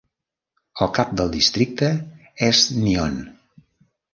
El 0.85 0.89
cap 0.99 1.11
del 1.19 1.29
districte 1.35 1.91
és 2.49 2.63
Nyon. 2.87 3.21